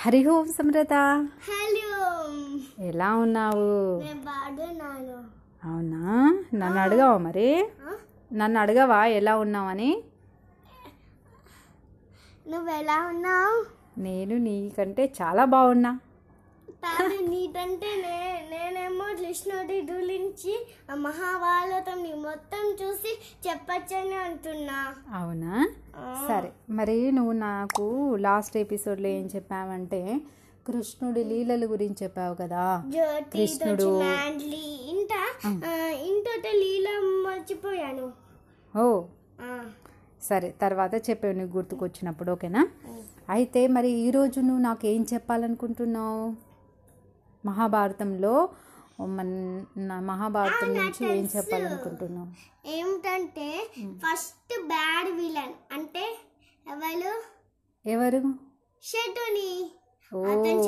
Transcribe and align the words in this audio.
హరి 0.00 0.26
ఓం 0.26 0.52
సమృత 0.52 0.92
hello. 1.48 1.88
ఎలా 2.86 3.14
ఉన్నావు? 3.14 3.98
అవునా? 5.64 6.02
నన్ను 6.54 6.80
అడగవా 6.80 7.18
మరి? 7.18 7.68
నన్ను 8.32 8.60
అడగవా 8.60 9.04
ఎలా 9.06 9.36
ఉన్నావని? 9.36 10.02
నువ్వు 12.48 12.70
ఎలా 12.70 13.06
ఉన్నావు? 13.06 13.66
నేను 13.98 14.36
నీకంటే 14.36 15.12
చాలా 15.22 15.44
బాగున్నా. 15.44 15.98
తాను 16.82 17.30
నీకంటే 17.30 17.86
నే 17.86 18.48
నేనేమో 18.50 19.04
కృష్ణుడి 19.14 19.92
గురించి 19.92 20.66
ఆ 20.90 20.94
మహాభారతంని 20.94 22.14
మొత్తం 22.14 22.76
చూసి 22.82 23.18
చెప్పచ్చని 23.48 24.14
అంటున్నా. 24.14 24.94
అవునా. 25.14 25.68
సరే. 26.28 26.52
మరి 26.70 27.12
నువ్వు 27.12 27.32
నాకు 27.32 28.16
లాస్ట్ 28.16 28.56
ఎపిసోడ్లో 28.56 29.08
ఏం 29.08 29.30
చెప్పావంటే 29.36 30.20
కృష్ణుడి 30.66 31.24
లీలల 31.24 31.64
గురించి 31.64 31.96
చెప్పావు 32.02 32.34
కదా. 32.34 32.82
కృష్ణుడు. 33.18 33.84
ఆ, 35.46 35.76
ఇంతట 35.86 36.46
లీల 36.46 36.88
మర్చిపోయాను. 36.98 38.12
ఓ. 38.78 39.02
సరే 40.22 40.54
తర్వాత 40.62 40.94
చెప్పావు 41.10 41.34
నీకు 41.34 41.56
గుర్తుకొచ్చినప్పుడు 41.56 42.32
ఓకేనా? 42.32 42.68
అయితే 43.28 43.66
మరి 43.66 43.90
ఈరోజు 43.90 44.40
నువ్వు 44.40 44.62
నాకు 44.62 44.86
ఏం 44.86 45.06
చెప్పాలనుకుంటున్నావు? 45.14 46.49
మహాభారతంలో 47.46 48.48
మన 49.00 50.00
మహాభారతం 50.00 50.74
నుంచి 50.74 51.18
ఏం 51.18 51.28
చెప్పాలనుకుంటున్నావు? 51.36 52.28
ఏమిటంటే 52.68 53.70
ఫస్ట్ 54.06 54.66
బ్యాడ్ 54.66 55.16
విలన్ 55.16 55.54
అంటే 55.72 56.18
ఎవరు? 56.68 57.14
ఎవరు? 57.88 58.20
షటుని. 58.82 59.70
అతను 60.12 60.62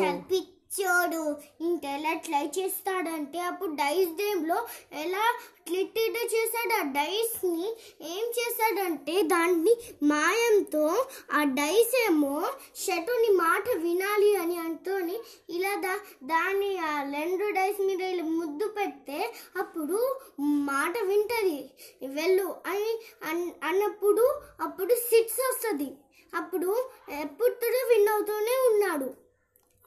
చాలా 0.81 1.17
ఇంకెలా 1.17 1.37
ఇంకా 1.61 1.89
ఎలా 1.89 2.13
ట్రై 2.13 2.51
చేస్తాడంటే 2.59 3.39
అప్పుడు 3.41 3.71
డైస్ 3.71 4.11
గేమ్లో 4.11 4.67
ఎలా 4.93 5.39
క్లిట్టిట్ 5.67 6.35
చేశాడు. 6.35 6.81
ఆ 6.81 6.83
డైస్ని 6.93 7.77
ఏం 8.01 8.25
చేశాడంటే 8.29 9.23
దాన్ని 9.23 9.77
మాయంతో 10.03 11.07
ఆ 11.33 11.43
డైస్ 11.43 12.11
ఏమో 12.11 12.51
షటుని 12.77 13.29
మాట 13.29 13.69
వినాలి 13.77 14.37
అని 14.37 14.57
అంటూని 14.57 15.21
ఇలా 15.51 15.75
దా 15.75 16.01
దాన్ని 16.25 16.79
ఆ 16.79 17.03
రెండు 17.03 17.51
డైస్ 17.51 17.81
మీద 17.81 18.01
ఇలా 18.01 18.25
ముద్దు 18.25 18.69
పెడితే 18.69 19.35
అప్పుడు 19.59 20.21
మాట 20.41 20.99
వింటది. 20.99 21.71
వెళ్ళు 22.07 22.57
అని 22.67 23.01
అన్- 23.31 23.51
అన్నప్పుడు 23.65 24.41
అప్పుడు 24.61 24.95
సిట్స్ 24.95 25.51
వస్తుంది. 25.51 25.93
అప్పుడు 26.35 26.91
ఎప్పుడు 27.21 27.51
విన్ 27.89 28.09
అవుతూనే 28.09 28.69
ఉన్నాడు. 28.73 29.15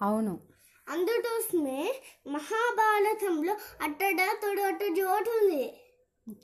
అవును. 0.02 0.55
అందుకోసమే 0.88 1.82
మహాభారతంలో 2.28 3.54
అట్టడ 3.82 4.20
తొడు 4.42 4.62
అట్ట 4.62 4.84
జోటు 4.98 5.30
ఉంది. 5.32 5.66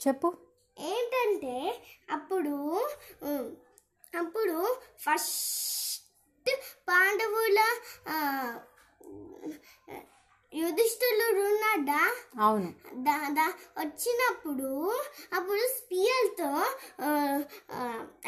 చెప్పు. 0.06 0.28
ఏంటంటే 0.76 1.54
అప్పుడు 2.10 2.54
అప్పుడు 4.16 4.56
ఫస్ట్ 4.98 6.50
పాండవుల 6.88 7.58
ఆ, 8.08 8.16
యుధిష్ఠులు 10.52 11.26
ఉన్నాడా 11.44 12.00
అవును. 12.40 12.68
దా 13.36 13.46
వచ్చినప్పుడు 13.78 14.70
అప్పుడు 15.32 15.60
స్పియల్తో 15.76 16.50
ఆ, 17.00 17.08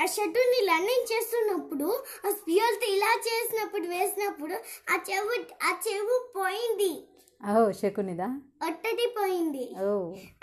షర్టుని 0.07 0.61
రన్నింగ్ 0.69 1.13
చేస్తున్నప్పుడు 1.13 1.89
ఆ 2.27 2.31
స్పియల్తో 2.31 2.87
ఇలా 2.87 3.13
చేసినప్పుడు 3.29 3.87
వేసినప్పుడు 3.87 4.55
ఆ 4.91 4.97
చెవు 5.11 5.35
ఆ 5.63 5.81
చెవు 5.87 6.33
పోయింది. 6.37 6.93
ఓ 7.41 7.71
శకునిదా? 7.73 8.27
ఒట్టది 8.67 9.07
పోయింది. 9.19 9.65
ఓ. 9.83 9.89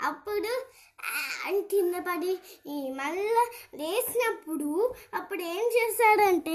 అప్పుడు 0.02 0.52
అని 1.46 1.60
కింద 1.62 1.94
పడి 2.00 2.32
ఈ 2.66 2.90
మళ్ళా 2.90 3.44
లేచినప్పుడు 3.74 4.68
అప్పుడు 5.14 5.42
ఏం 5.42 5.64
చేశాడంటే 5.68 6.54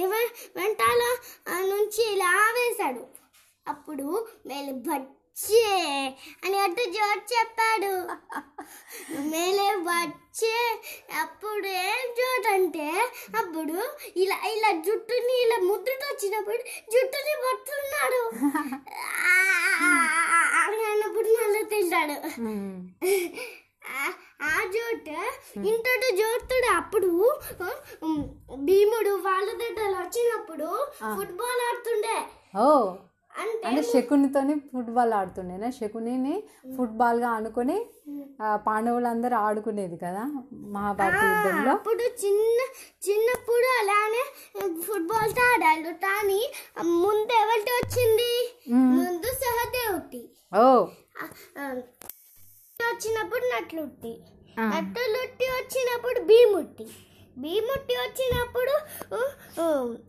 వెంటాల 0.55 1.01
ఆ 1.47 1.59
నుంచి 1.63 2.13
ఇలా 2.13 2.31
వేశాడు. 2.51 3.03
అప్పుడు 3.66 4.07
మేలు 4.45 4.73
బచ్చే 5.37 6.17
అని 6.43 6.59
అటు 6.59 6.83
జోట్ 6.89 7.25
చెప్పాడు. 7.33 7.91
మేలే 9.21 9.75
వచ్చే 9.75 10.55
అప్పుడు 11.19 11.67
ఏం 11.67 12.07
జోట్ 12.13 12.47
అంటే 12.53 12.87
అప్పుడు 13.37 13.77
ఇలా 14.15 14.37
ఇలా 14.45 14.71
జుట్టుని 14.81 15.35
ఇలా 15.43 15.57
ముద్దుతో 15.63 16.05
వచ్చినప్పుడు 16.07 16.57
జుట్టుని 16.91 17.35
పట్టున్నాడు. 17.43 18.21
అని 20.61 20.85
అన్నప్పుడు 20.91 21.29
మళ్ళీ 21.29 21.63
తింటాడు. 21.63 22.17
ఆ- 24.43 24.65
జోట్ 24.67 25.09
ఇంతటి 25.67 26.17
జోతుడు 26.17 26.75
అప్పుడు 26.75 27.11
భీముడు 28.55 29.09
వాళ్ళ 29.09 29.51
దగ్గర 29.53 29.91
వచ్చినప్పుడు 29.99 30.69
ఫుట్బాల్ 31.15 31.61
ఆడుతుండే. 31.67 32.17
ఓ. 32.59 32.95
అంటే 33.37 33.81
శకునితోని 33.87 34.53
ఫుట్బాల్ 34.67 35.13
ఆడుతుండేనా 35.13 35.69
శకునిని 35.71 36.35
ఫుట్బాల్గా 36.75 37.29
అనుకొని 37.31 37.77
పాండవులందరూ 38.65 39.35
ఆడుకునేది 39.39 39.97
కదా 39.97 40.23
మహాభారత 40.73 41.21
యుద్ధంలో. 41.25 41.71
అప్పుడు 41.71 42.05
చిన్న 42.21 42.57
చిన్నప్పుడు 43.07 43.67
అలానే 43.79 44.23
ఫుట్బాల్తో 44.81 45.43
ఆడాడు 45.49 45.91
కానీ 46.05 46.41
ముందు 46.99 47.33
ఎవరికి 47.41 47.73
వచ్చింది? 47.77 48.31
ముందు 48.93 49.31
సహదేవుటి 49.43 50.21
ఓ. 50.57 50.65
వచ్చినప్పుడు 52.79 53.45
నట్లుట్టి 53.47 54.13
ఆ. 54.57 54.65
నట్లుట్టి 54.69 55.45
వచ్చినప్పుడు 55.53 56.19
భీముట్టి 56.23 56.85
భీముట్టి 57.37 57.95
వచ్చినప్పుడు 57.97 58.73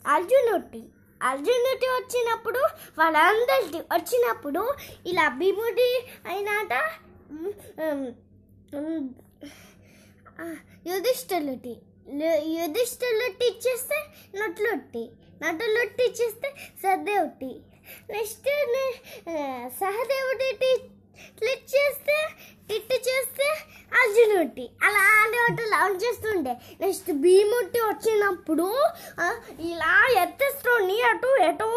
అర్జునుట్టి 0.08 0.80
అర్జునుటి 1.20 1.88
వచ్చినప్పుడు 1.88 2.62
వాళ్ళందరికి 2.98 3.80
వచ్చినప్పుడు 3.92 4.62
ఇలా 5.06 5.26
భీముడి 5.38 5.90
అయినాట 6.28 6.72
యుధిష్ఠులుటి 10.86 11.74
యుధిష్ఠులుటి 12.56 13.46
ఇచ్చేస్తే 13.46 13.98
నటులుట్టి 14.34 15.04
నటులుట్టి 15.42 16.02
ఇచ్చేస్తే 16.04 16.48
సహదేవుటి 16.82 17.50
నెక్స్ట్ 18.10 18.48
సహదేవుడి 19.80 20.48
క్లిక్ 21.38 21.66
చేస్తే 21.74 22.16
టిట్ 22.68 22.94
చేస్తే 23.08 23.48
అర్జునుటి 23.92 24.64
అలా 24.82 25.04
అంటే 26.10 26.50
లౌన్ 26.50 26.50
చేస్తుండే 26.50 26.52
నెక్స్ట్ 26.80 27.12
భీముట్టి 27.12 27.80
వచ్చినప్పుడు 27.80 28.66
ఇలా 29.60 29.92
ఎత్తేస్తుంది 30.22 31.02
అటు 31.02 31.26
ఎటో 31.42 31.68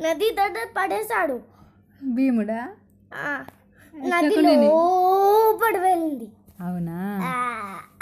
నది 0.00 0.30
దగ్గర 0.30 0.66
పడేశాడు. 0.76 1.36
భీముడా? 2.00 2.60
నదిలో 3.94 4.74
పడి 5.54 5.78
వెళ్ళింది. 5.78 6.28
అవునా? 6.60 6.98
ఆ, 7.24 7.32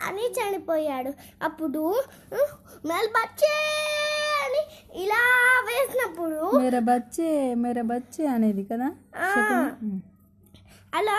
అని 0.06 0.22
చనిపోయాడు. 0.28 1.12
అప్పుడు 1.42 1.82
మెల్ 2.84 3.08
బచ్చే 3.08 3.54
అని 4.44 4.62
ఇలా 5.03 5.22
వేసినప్పుడు 5.68 6.41
మేర 6.56 6.78
బచ్చే 6.78 7.54
మేర 7.54 7.80
బచ్చే 7.82 8.26
అనేది 8.26 8.64
కదా 8.64 8.88
అలా 10.96 11.16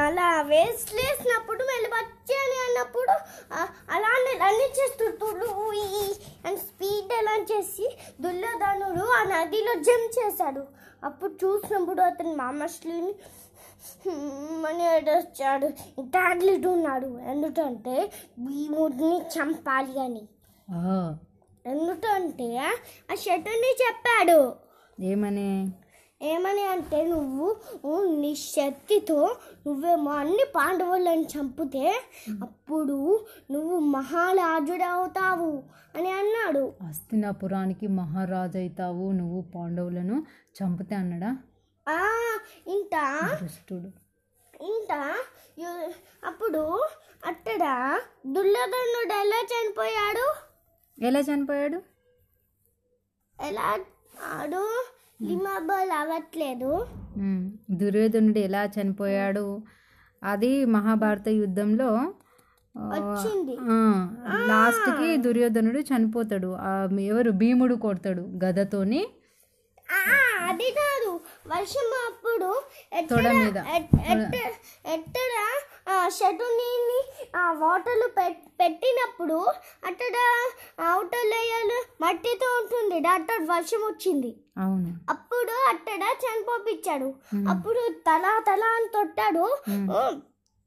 అలా 0.00 0.26
వేసినప్పుడు 0.42 1.62
మెల్ 1.64 1.88
బచ్చే 1.90 2.36
అని 2.36 2.58
అన్నప్పుడు 2.66 3.14
ఆ, 3.52 3.60
అలానే 3.90 4.32
అన్ని 4.44 4.68
చేస్తుంటుడు 4.70 5.48
అని 6.44 6.56
స్పీడ్ 6.60 7.12
ఎలా 7.12 7.36
చేసి 7.50 7.86
దుర్యోధనుడు 8.20 9.04
ఆ 9.12 9.22
నదిలో 9.24 9.74
జంప్ 9.82 10.18
చేశాడు. 10.18 10.62
అప్పుడు 11.02 11.32
చూసినప్పుడు 11.42 12.02
అతను 12.02 12.34
మామశ్లీని 12.34 13.12
అని 14.66 14.84
ఏడొచ్చాడు 14.90 15.68
టాబ్లెట్ 16.10 16.66
ఉన్నాడు. 16.66 17.08
ఎందుకంటే 17.26 17.94
భీముడిని 18.38 19.18
చంపాలి 19.34 20.00
అని. 20.00 20.22
ఎందుకంటే 21.64 22.48
ఆ 23.10 23.14
షటుని 23.16 23.72
చెప్పాడు. 23.82 24.38
ఏమని? 25.02 25.50
ఏమని 26.22 26.62
అంటే 26.66 27.04
నువ్వు 27.04 27.46
నీ 28.20 28.34
శక్తితో 28.34 29.36
నువ్వేమో 29.66 30.10
అన్ని 30.10 30.44
పాండవులను 30.56 31.22
చంపితే 31.22 32.02
అప్పుడు 32.42 33.26
నువ్వు 33.50 33.78
మహారాజుడు 33.78 34.82
అవుతావు 34.82 35.62
అని 35.96 36.10
అన్నాడు. 36.10 36.72
హస్తినాపురానికి 36.88 37.86
మహారాజు 37.86 38.58
అవుతావు 38.58 39.12
నువ్వు 39.12 39.40
పాండవులను 39.40 40.26
చంపితే 40.52 40.94
అన్నాడా? 40.94 41.36
ఇంత 44.62 45.20
యు- 45.58 45.92
అప్పుడు 46.24 46.80
అక్కడ 47.26 47.62
దుర్యోధనుడు 48.26 49.14
ఎలా 49.14 49.46
చనిపోయాడు? 49.52 50.26
ఎలా 51.04 51.20
చనిపోయాడు? 51.20 51.82
ఎలా 53.38 53.78
ఆడు? 54.24 54.84
అవ్వట్లేదు. 55.24 56.86
దుర్యోధనుడు 57.70 58.38
ఎలా 58.38 58.62
చనిపోయాడు? 58.64 59.62
అది 60.24 60.64
మహాభారత 60.64 61.28
యుద్ధంలో 61.28 61.90
లాస్ట్కి 64.46 65.16
దుర్యోధనుడు 65.16 65.78
చనిపోతాడు. 65.78 66.50
ఎవరు? 67.00 67.30
భీముడు 67.30 67.74
కొడతాడు 67.74 68.22
గదతోని. 68.44 69.06
అది 70.48 70.68
కాదు. 70.78 71.20
వర్షం 71.46 71.88
అప్పుడు 72.08 72.50
తొడ 73.10 73.26
మీద. 73.30 73.56
ఎక్కడ 74.94 75.32
షటుని 76.08 76.72
ఆ 77.18 77.21
వాటర్లు 77.62 78.08
పెట్టినప్పుడు 78.60 79.38
అక్కడ 79.88 80.16
అవుటర్ 80.88 81.26
లేయర్ 81.26 81.76
మట్టితో 82.02 82.48
ఉంటుంది. 82.62 83.00
డాక్టర్ 83.00 83.42
వర్షం 83.50 83.82
వచ్చింది. 83.90 84.30
అవును. 84.58 84.90
అప్పుడు 85.10 85.54
అక్కడ 85.68 86.02
చనిపోపించాడు 86.24 87.08
అప్పుడు 87.48 87.82
తల 88.08 88.26
తల 88.48 88.64
అని 88.76 88.90
తొట్టాడు. 88.96 89.46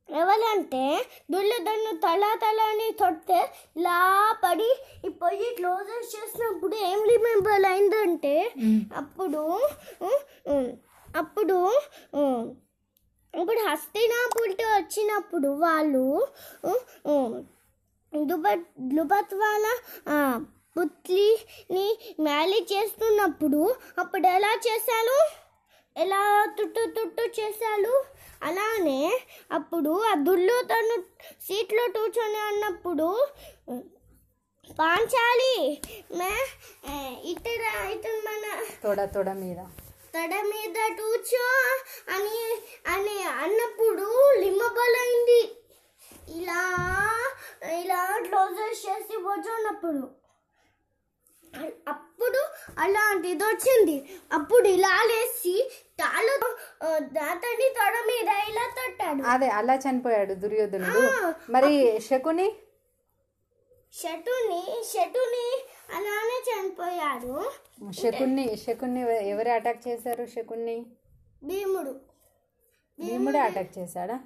ఎవరంటే 0.10 0.84
దుర్యోధను 1.32 1.92
తల 1.98 2.24
తల 2.42 2.60
అని 2.72 2.92
తొడితే 2.92 3.40
ఇలా 3.78 3.98
పడి 4.44 4.70
ఈ 5.06 5.10
పొయ్యి 5.22 5.50
క్లోజర్ 5.56 6.06
చేసినప్పుడు 6.14 6.76
ఏం 6.90 7.00
రిమెంబర్ 7.10 7.66
అయిందంటే 7.66 8.36
అప్పుడు 8.98 9.44
అప్పుడు 11.18 11.58
ఇప్పుడు 13.40 13.62
హస్తినాపురికి 13.70 14.66
వచ్చినప్పుడు 14.76 15.50
వాళ్ళు 15.64 16.04
దుబత్ 18.14 18.68
దుబత్ 18.98 19.34
వాళ్ళ 19.42 19.66
పుత్లిని 20.78 21.88
మ్యాలీ 22.28 22.60
చేస్తున్నప్పుడు 22.72 23.62
అప్పుడు 24.02 24.28
ఎలా 24.38 24.54
చేశారు? 24.68 25.20
ఎలా 25.96 26.22
తుట్టు 26.58 26.84
తుట్టు 26.96 27.26
చేశారు? 27.38 27.94
అలానే 28.48 29.02
అప్పుడు 29.58 29.92
ఆ 30.10 30.14
దుల్లు 30.28 30.58
తను 30.72 30.96
సీట్లో 31.48 31.86
కూర్చొని 31.96 32.40
అన్నప్పుడు 32.50 33.08
పాంచాలి 34.80 35.56
మే 36.20 36.34
ఇతర 37.32 37.64
ఇతను 37.96 38.22
మన 38.28 38.46
తొడ 38.84 39.00
తొడ 39.16 39.30
మీద. 39.44 39.60
తడ 40.16 40.34
మీద 40.52 40.78
కూర్చో 41.00 41.46
అని 42.16 42.42
అని 42.94 43.18
అన్నప్పుడు 43.44 44.08
లిమ్మబలైంది 44.44 45.42
ఇలా 46.40 46.62
ఇలా 47.82 48.02
క్లోజర్ 48.28 48.76
చేసి 48.84 49.16
కూర్చున్నప్పుడు 49.26 50.04
అప్పుడు 51.88 52.40
అలాంటిది 52.84 53.44
వచ్చింది. 53.44 53.96
అప్పుడు 54.34 54.68
ఇలా 54.68 54.94
లేచి 55.10 55.54
తాళ 56.00 56.28
దాతని 57.18 57.68
తొడ 57.78 57.96
మీద 58.10 58.30
ఇలా 58.50 58.66
తట్టాడు. 58.78 59.22
అదే 59.34 59.48
అలా 59.60 59.76
చనిపోయాడు 59.76 60.34
దుర్యోధనుడు. 60.44 61.04
మరి 61.50 61.74
శకుని? 62.08 62.48
షటుని 63.94 64.62
షటుని 64.92 65.48
అలానే 65.94 66.38
చనిపోయాడు. 66.52 67.52
శకున్ని 67.92 68.58
శకున్ని 68.58 69.30
ఎవరు 69.30 69.50
అటాక్ 69.50 69.88
చేశారు 69.88 70.26
శకున్ని? 70.26 70.86
భీముడు. 71.44 72.00
భీముడే 73.00 73.40
అటాక్ 73.40 73.78
చేశాడా? 73.78 74.20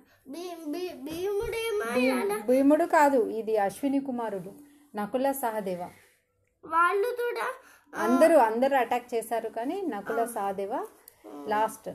భీముడు 2.45 2.85
కాదు 2.85 3.29
ఇది 3.29 3.57
అశ్విని 3.57 3.99
కుమారుడు 3.99 4.51
నకుల 4.95 5.31
సహదేవ. 5.31 5.89
వాళ్ళు 6.65 7.07
కూడా 7.07 7.47
అందరూ 7.95 8.37
అందరూ 8.37 8.77
అటాక్ 8.77 9.13
చేశారు 9.13 9.49
కానీ 9.49 9.81
Nakula 9.81 10.25
Sahadeva 10.25 10.85
last 11.47 11.89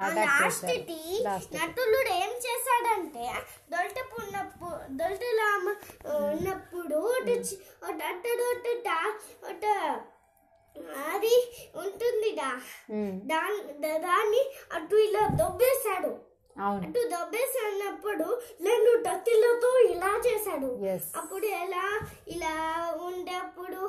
attack 0.00 0.42
last 0.42 0.64
చేశారు 0.64 0.82
కి 0.82 1.18
లాస్ట్ 1.22 1.52
నటులుడు 1.54 2.08
ఏం 2.14 2.30
చేశాడంటే 2.46 3.26
దొల్టపు 3.70 4.22
ఉన్నప్పుడు 4.22 4.70
దొల్టలా 4.96 5.48
ఉన్నప్పుడు 6.26 6.96
ఒకటి 7.08 7.34
చి- 7.40 7.58
ఒకటి 7.82 8.04
అట్టడు 8.04 8.42
ఒకటి 8.50 8.74
దా- 8.80 9.14
ఒకటి 9.42 9.72
అది 11.08 11.34
ఉంటుందిగా 11.76 12.48
దాని 13.24 13.58
దాన్ని 13.98 14.42
అటు 14.72 14.96
ఇలా 14.96 15.28
దొబ్బేశాడు. 15.34 16.10
అటు 16.86 17.08
దొబ్బేసి 17.08 17.66
అన్నప్పుడు 17.66 18.26
రెండు 18.60 19.02
టత్తిలతో 19.02 19.78
ఇలా 19.90 20.20
చేశాడు. 20.26 20.70
అప్పుడు 21.16 21.46
ఎలా? 21.46 21.84
ఇలా 22.28 22.54
ఉండేప్పుడు 23.02 23.80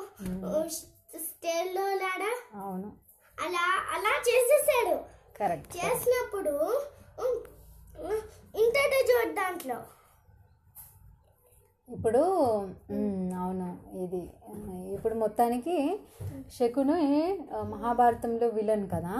స్టేల్లో 1.18 1.94
లాడా? 1.94 2.32
అవును. 2.54 2.88
అలా 3.38 3.66
అలా 3.92 4.22
చేసేసాడు. 4.28 4.96
కరెక్ట్. 5.36 5.70
చేసినప్పుడు 5.76 6.54
ఇంతటి 8.62 8.98
చూడు 9.08 9.32
దాంట్లో. 9.34 9.78
ఇప్పుడు 11.88 12.22
అవును 13.40 13.66
ఇది 14.04 14.22
ఇప్పుడు 14.94 15.14
మొత్తానికి 15.14 15.76
శకుని 16.50 17.00
మహాభారతంలో 17.72 18.46
విలన్ 18.48 18.86
కదా? 18.90 19.14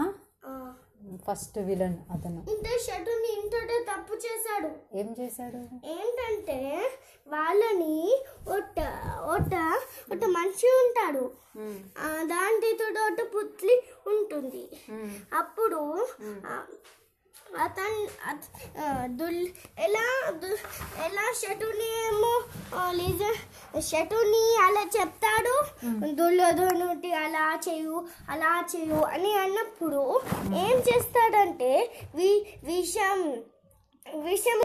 ఫస్ట్ 1.27 1.57
విలన్ 1.59 1.97
అతను. 2.11 2.41
ఇంత 2.51 2.67
షటుని 2.85 3.29
ఇంతటి 3.39 3.77
తప్పు 3.91 4.13
చేశాడు. 4.25 4.69
ఏం 4.97 5.09
చేశాడు? 5.19 5.61
ఏంటంటే 5.93 6.59
వాళ్ళని 7.27 7.95
ఒట్ట 8.55 8.79
ఒట్ట 9.33 9.55
ఒట్ట 10.11 10.23
మనిషి 10.37 10.67
ఉంటాడు. 10.83 11.23
దాంట్లో 12.23 13.01
ఒకటి 13.05 13.25
పుత్లి 13.35 13.75
ఉంటుంది. 14.07 14.65
అప్పుడు 15.37 15.81
అతను 17.55 18.01
దుల్ 19.15 19.43
ఎలా 19.77 20.05
ఎలా 21.05 21.25
షటుని 21.33 21.87
ఏమో 22.03 22.33
లిజ 22.91 23.23
షటుని 23.81 24.43
అలా 24.57 24.83
చెప్తాడు 24.97 25.55
దుర్యోధనుడి 26.11 27.11
అలా 27.15 27.59
చేయు 27.67 27.97
అలా 28.29 28.65
చేయు 28.73 28.99
అని 29.07 29.31
అన్నప్పుడు 29.37 30.01
ఏం 30.63 30.75
చేస్తాడంటే 30.89 31.71
వి 32.15 32.29
విషం 32.63 33.21
విషం 34.23 34.59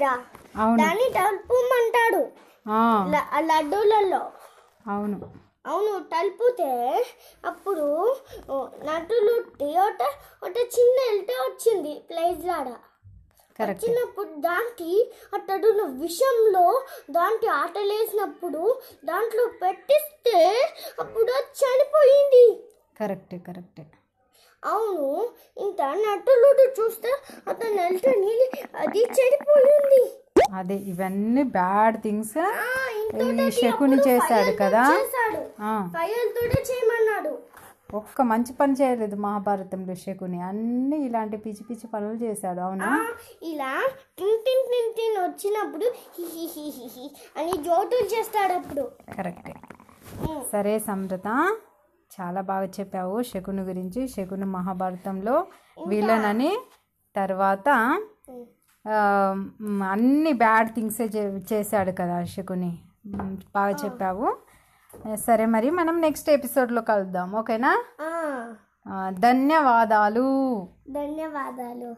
దాన్ని 0.77 1.07
ఆ. 2.67 2.83
లడ్డూలలో. 3.41 4.23
అవును. 4.87 5.19
అవును 5.65 5.99
తలుపుతే 6.13 6.71
అప్పుడు 7.45 7.87
నటులు 8.85 9.35
ఒక 9.81 10.03
ఒక 10.43 10.57
చిన్న 10.75 10.97
ఎల్ట 11.13 11.31
వచ్చింది 11.43 11.95
ప్లేస్ 12.11 12.45
లాడ. 12.45 12.69
వచ్చినప్పుడు 13.59 14.31
దానికి 14.41 14.93
అతడు 15.35 15.69
విషంలో 16.01 16.65
దాంట్లో 17.11 17.53
ఆటలేసినప్పుడు 17.55 18.63
దాంట్లో 19.05 19.47
పెట్టిస్తే 19.63 20.39
అప్పుడు 21.01 21.31
అది 21.33 21.53
చనిపోయింది. 21.61 22.47
Correct 23.01 23.35
correct. 23.47 23.83
అవును 24.63 25.07
ఇంత 25.59 25.83
నటులుడు 26.03 26.65
చూస్తే 26.79 27.13
అతను 27.49 27.81
ఎల్టని 27.83 28.35
అది 28.75 29.01
చెడిపోయింది 29.17 30.03
అదే 30.53 30.77
ఇవన్నీ 30.93 31.43
బ్యాడ్ 31.43 31.97
థింగ్స్ 32.03 32.39
శకుని 33.61 33.97
చేశాడు 34.09 34.53
కదా. 34.57 34.85
ఒక్క 37.95 38.23
మంచి 38.23 38.53
పని 38.53 38.75
చేయలేదు 38.81 39.17
మహాభారతంలో 39.17 39.95
శకుని. 39.95 40.39
అన్ని 40.43 40.99
ఇలాంటి 41.07 41.37
పిచ్చి 41.37 41.65
పిచ్చి 41.71 41.87
పనులు 41.95 42.15
చేశాడు 42.15 42.61
అవునా? 42.61 42.91
ఇలా 43.43 43.73
వచ్చినప్పుడు 45.23 45.89
అని 47.39 47.53
జోటులు 47.53 48.07
చేస్తాడు 48.15 48.53
అప్పుడు. 48.53 48.83
కరెక్ట్. 49.17 49.51
సరే 50.53 50.79
సమృత 50.79 51.29
చాలా 52.15 52.41
బాగా 52.41 52.67
చెప్పావు 52.81 53.23
శకుని 53.23 53.63
గురించి. 53.63 54.09
శకుని 54.09 54.45
మహాభారతంలో 54.45 55.37
విలన్ 55.87 56.25
అని. 56.25 56.53
తర్వాత 57.17 57.69
అన్ని 59.91 60.33
బ్యాడ్ 60.35 60.75
థింగ్సే 60.75 61.07
చేశాడు 61.53 61.91
కదా 61.93 62.17
మ్, 63.07 63.37
బాగా 63.55 63.75
చెప్పావు. 63.85 64.27
సరే 65.17 65.47
మరి 65.47 65.71
మనం 65.71 66.01
నెక్స్ట్ 66.01 66.31
ఎపిసోడ్లో 66.31 66.81
కలుద్దాం 66.83 67.35
ఓకేనా? 67.35 67.73
ధన్యవాదాలు. 69.21 70.27
ధన్యవాదాలు. 70.91 71.91